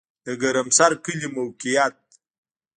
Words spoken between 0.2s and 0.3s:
د